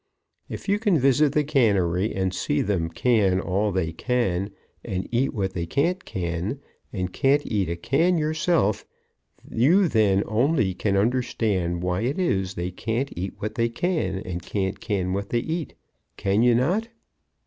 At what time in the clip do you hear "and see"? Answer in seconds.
2.15-2.63